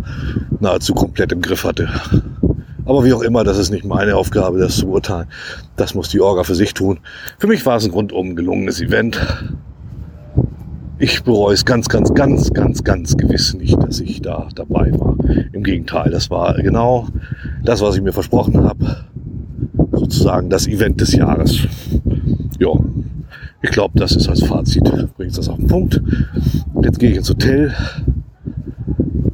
[0.61, 1.89] nahezu komplett im Griff hatte.
[2.85, 5.29] Aber wie auch immer, das ist nicht meine Aufgabe, das zu urteilen.
[5.77, 6.99] Das muss die Orga für sich tun.
[7.39, 9.21] Für mich war es ein rundum gelungenes Event.
[10.99, 15.17] Ich bereue es ganz, ganz, ganz, ganz, ganz gewiss nicht, dass ich da dabei war.
[15.53, 17.07] Im Gegenteil, das war genau
[17.65, 19.05] das, was ich mir versprochen habe.
[19.93, 21.61] Sozusagen das Event des Jahres.
[22.59, 22.71] Ja,
[23.63, 24.85] ich glaube, das ist als Fazit,
[25.17, 26.01] bringt das auf den Punkt.
[26.83, 27.75] Jetzt gehe ich ins Hotel,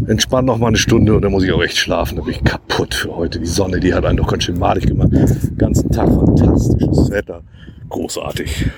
[0.07, 2.17] entspanne noch mal eine Stunde und dann muss ich auch echt schlafen.
[2.17, 3.39] Da bin ich kaputt für heute.
[3.39, 5.13] Die Sonne, die hat einen doch ganz schön madig gemacht.
[5.13, 7.43] Den ganzen Tag fantastisches Wetter.
[7.89, 8.69] Großartig.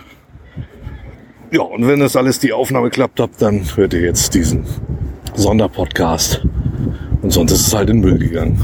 [1.50, 4.64] Ja, und wenn das alles die Aufnahme klappt hat, dann hört ihr jetzt diesen
[5.34, 6.46] Sonderpodcast.
[7.22, 8.62] Und sonst ist es halt in den Müll gegangen.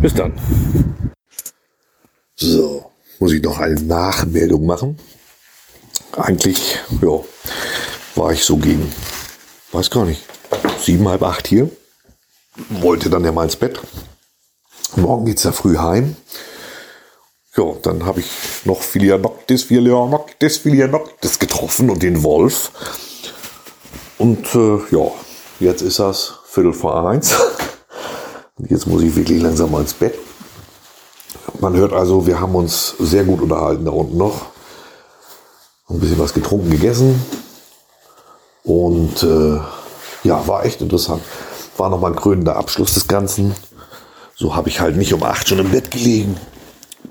[0.00, 0.32] Bis dann.
[2.34, 2.86] So,
[3.20, 4.96] muss ich noch eine Nachmeldung machen
[6.16, 7.20] eigentlich, ja,
[8.14, 8.92] war ich so gegen,
[9.72, 10.22] weiß gar nicht,
[10.80, 11.70] sieben, halb acht hier.
[12.68, 13.80] Wollte dann ja mal ins Bett.
[14.96, 16.16] Morgen geht's ja früh heim.
[17.56, 18.30] Ja, dann habe ich
[18.64, 22.72] noch Filianoctis, Filianoctis, Filianoctis getroffen und den Wolf.
[24.18, 25.10] Und äh, ja,
[25.60, 27.34] jetzt ist das Viertel vor eins.
[28.68, 30.18] Jetzt muss ich wirklich langsam mal ins Bett.
[31.58, 34.51] Man hört also, wir haben uns sehr gut unterhalten da unten noch
[35.92, 37.20] ein bisschen was getrunken, gegessen.
[38.64, 39.58] Und äh,
[40.24, 41.22] ja, war echt interessant.
[41.76, 43.54] War nochmal ein krönender Abschluss des Ganzen.
[44.34, 46.36] So habe ich halt nicht um acht schon im Bett gelegen,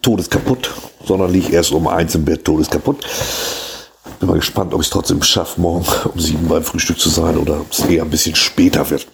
[0.01, 0.71] todeskaputt,
[1.05, 3.05] sondern liege erst um eins im Bett, todeskaputt.
[4.19, 7.37] Bin mal gespannt, ob ich es trotzdem schaffe, morgen um sieben beim Frühstück zu sein
[7.37, 9.07] oder ob es eher ein bisschen später wird.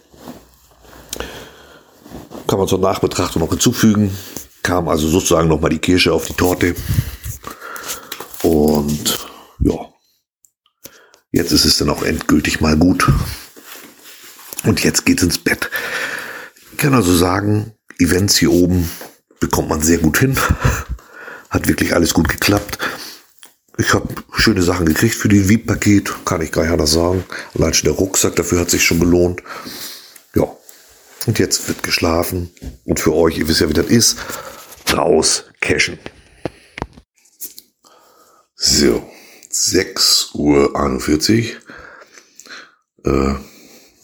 [2.46, 4.16] Kann man zur Nachbetrachtung noch hinzufügen.
[4.62, 6.74] Kam also sozusagen nochmal die Kirsche auf die Torte.
[8.42, 9.27] Und
[9.60, 9.92] ja,
[11.32, 13.06] jetzt ist es dann auch endgültig mal gut.
[14.64, 15.70] Und jetzt geht's ins Bett.
[16.72, 18.88] Ich kann also sagen, Events hier oben
[19.40, 20.36] bekommt man sehr gut hin.
[21.50, 22.78] Hat wirklich alles gut geklappt.
[23.78, 27.24] Ich habe schöne Sachen gekriegt für die VIP-Paket, kann ich gar nicht anders sagen.
[27.54, 29.42] Allein schon der Rucksack, dafür hat sich schon gelohnt.
[30.34, 30.48] Ja,
[31.26, 32.50] und jetzt wird geschlafen.
[32.84, 34.16] Und für euch, ihr wisst ja, wie das ist,
[34.92, 35.98] raus cashen.
[38.56, 39.08] So.
[39.52, 41.54] 6.41
[43.04, 43.04] Uhr.
[43.04, 43.34] Äh,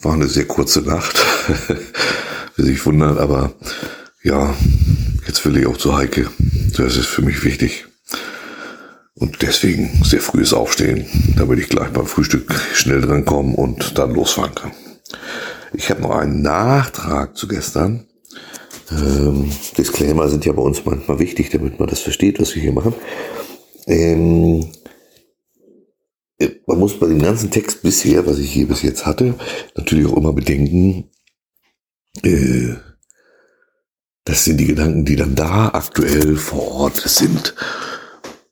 [0.01, 1.23] war eine sehr kurze Nacht,
[2.55, 3.53] wie sich wundern, aber
[4.23, 4.55] ja,
[5.27, 6.29] jetzt will ich auch zu Heike.
[6.77, 7.85] Das ist für mich wichtig.
[9.17, 11.05] Und deswegen sehr frühes Aufstehen,
[11.37, 14.71] damit ich gleich beim Frühstück schnell drankomme und dann losfahren kann.
[15.73, 18.05] Ich habe noch einen Nachtrag zu gestern.
[18.91, 22.73] Ähm, Disclaimer sind ja bei uns manchmal wichtig, damit man das versteht, was wir hier
[22.73, 22.93] machen.
[23.87, 24.84] Ähm, äh,
[26.67, 29.35] man muss bei dem ganzen Text bisher, was ich hier bis jetzt hatte,
[29.75, 31.09] natürlich auch immer bedenken,
[32.23, 32.75] äh,
[34.25, 37.53] das sind die Gedanken, die dann da aktuell vor Ort sind.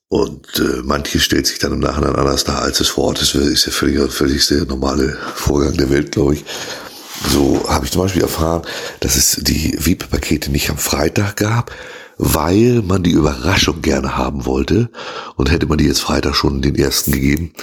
[0.08, 3.34] Und äh, manches stellt sich dann im Nachhinein anders dar, als es vor Ort ist.
[3.34, 6.46] Das ist ja völlig, völlig der normale Vorgang der Welt, glaube ich.
[7.30, 8.62] So habe ich zum Beispiel erfahren,
[9.00, 11.72] dass es die VIP-Pakete nicht am Freitag gab,
[12.18, 14.90] weil man die Überraschung gerne haben wollte.
[15.36, 17.54] Und hätte man die jetzt Freitag schon den ersten gegeben,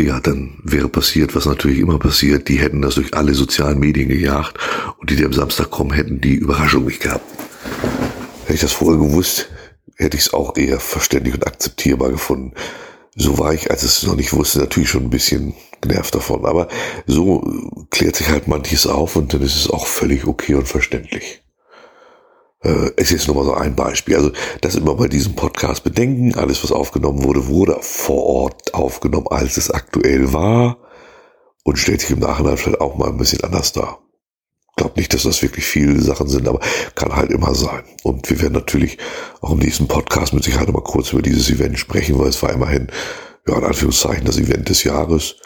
[0.00, 4.08] ja, dann wäre passiert, was natürlich immer passiert, die hätten das durch alle sozialen Medien
[4.08, 4.56] gejagt
[4.98, 7.24] und die, die am Samstag kommen, hätten die Überraschung nicht gehabt.
[8.42, 9.48] Hätte ich das vorher gewusst,
[9.96, 12.52] hätte ich es auch eher verständlich und akzeptierbar gefunden.
[13.16, 16.44] So war ich, als es noch nicht wusste, natürlich schon ein bisschen genervt davon.
[16.46, 16.68] Aber
[17.06, 17.42] so
[17.90, 21.42] klärt sich halt manches auf und dann ist es auch völlig okay und verständlich.
[22.62, 24.16] Äh, es ist nur mal so ein Beispiel.
[24.16, 26.34] Also das immer bei diesem Podcast bedenken.
[26.34, 30.78] Alles, was aufgenommen wurde, wurde vor Ort aufgenommen, als es aktuell war
[31.64, 34.00] und stellt sich im Nachhinein vielleicht auch mal ein bisschen anders dar.
[34.70, 36.60] Ich glaube nicht, dass das wirklich viele Sachen sind, aber
[36.94, 37.82] kann halt immer sein.
[38.04, 38.96] Und wir werden natürlich
[39.40, 42.52] auch im nächsten Podcast mit Sicherheit mal kurz über dieses Event sprechen, weil es war
[42.52, 42.86] immerhin,
[43.48, 45.36] ja, in Anführungszeichen, das Event des Jahres.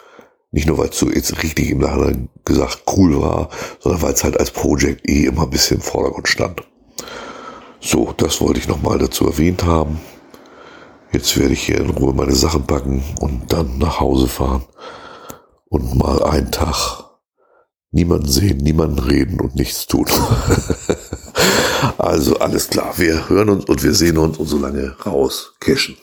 [0.51, 3.49] Nicht nur, weil es so jetzt richtig im Nachhinein gesagt cool war,
[3.79, 6.61] sondern weil es halt als Project eh immer ein bisschen im Vordergrund stand.
[7.85, 9.99] So, das wollte ich nochmal dazu erwähnt haben.
[11.11, 14.63] Jetzt werde ich hier in Ruhe meine Sachen packen und dann nach Hause fahren
[15.65, 17.03] und mal einen Tag
[17.91, 20.05] niemanden sehen, niemanden reden und nichts tun.
[21.97, 25.97] also alles klar, wir hören uns und wir sehen uns und so lange raus cashen.